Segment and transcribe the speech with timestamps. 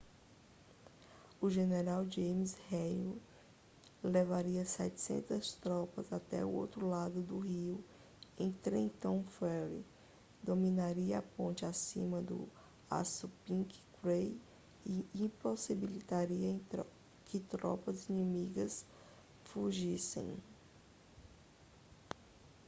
[1.39, 3.21] o general james erwin
[4.03, 7.79] levaria 700 tropas até o outro lado do rio
[8.39, 9.85] em trenton ferry
[10.41, 12.49] dominaria a ponte acima do
[12.89, 14.41] assunpink creek
[14.87, 16.59] e impossibilitaria
[17.25, 18.83] que tropas inimigas
[19.43, 20.35] fugissem